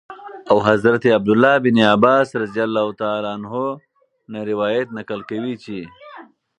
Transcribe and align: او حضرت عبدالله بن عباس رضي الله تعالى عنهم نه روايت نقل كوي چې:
او 0.51 0.57
حضرت 0.69 1.03
عبدالله 1.17 1.53
بن 1.65 1.77
عباس 1.93 2.29
رضي 2.43 2.61
الله 2.67 2.87
تعالى 3.01 3.27
عنهم 3.35 3.71
نه 4.31 4.39
روايت 4.51 4.87
نقل 4.97 5.21
كوي 5.29 5.53
چې: 5.63 5.77